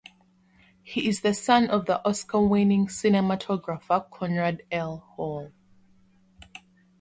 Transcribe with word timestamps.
He 0.81 1.07
is 1.07 1.21
the 1.21 1.35
son 1.35 1.69
of 1.69 1.85
the 1.85 2.03
Oscar-winning 2.03 2.87
cinematographer 2.87 4.09
Conrad 4.09 4.63
L. 4.71 4.97
Hall. 5.09 5.51